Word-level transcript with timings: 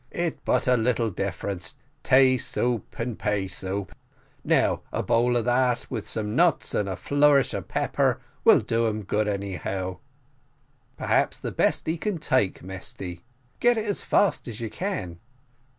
It 0.09 0.39
but 0.43 0.67
a 0.67 0.75
little 0.77 1.11
difference, 1.11 1.75
tay 2.01 2.35
soup 2.39 2.97
and 2.97 3.19
pay 3.19 3.45
soup. 3.45 3.93
Now 4.43 4.81
a 4.91 5.03
bowl 5.03 5.37
of 5.37 5.45
that, 5.45 5.85
with 5.91 6.07
some 6.07 6.35
nuts 6.35 6.73
and 6.73 6.89
a 6.89 6.95
flourish 6.95 7.53
of 7.53 7.67
pepper 7.67 8.19
will 8.43 8.61
do 8.61 8.87
him 8.87 9.03
good, 9.03 9.27
anyhow." 9.27 9.99
"Perhaps 10.97 11.37
the 11.37 11.51
best 11.51 11.85
thing 11.85 11.93
he 11.93 11.97
can 11.99 12.17
take, 12.17 12.63
Mesty; 12.63 13.21
get 13.59 13.77
it 13.77 13.85
as 13.85 14.01
fast 14.01 14.47
as 14.47 14.59
you 14.59 14.71
can." 14.71 15.19